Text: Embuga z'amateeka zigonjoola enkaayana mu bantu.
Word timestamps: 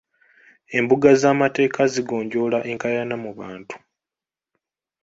Embuga 0.77 1.09
z'amateeka 1.21 1.81
zigonjoola 1.93 2.59
enkaayana 2.71 3.15
mu 3.23 3.31
bantu. 3.39 3.75